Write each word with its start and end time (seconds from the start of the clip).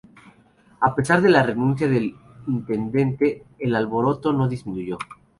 A 0.79 0.95
pesar 0.95 1.21
de 1.21 1.29
la 1.29 1.43
renuncia 1.43 1.87
del 1.87 2.15
intendente, 2.47 3.45
el 3.59 3.75
alboroto 3.75 4.33
no 4.33 4.47
disminuyó. 4.49 4.97